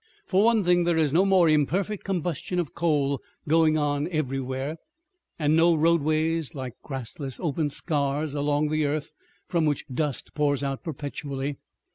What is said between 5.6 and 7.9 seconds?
roadways like grassless open